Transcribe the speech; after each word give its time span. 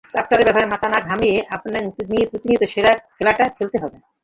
চাপটাপের 0.05 0.47
ব্যাপারে 0.47 0.65
মাথা 0.73 0.87
না 0.89 0.99
ঘামিয়েই 1.07 1.47
আপনাকে 1.55 1.89
প্রতিনিয়ত 2.31 2.63
সেরা 2.73 2.91
খেলাটা 3.15 3.45
খেলতে 3.57 3.77
হবে। 3.83 3.97